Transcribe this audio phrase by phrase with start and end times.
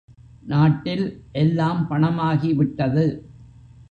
[0.43, 1.03] நாட்டில்,
[1.31, 3.05] எல்லாம் பணமாகிவிட்டது.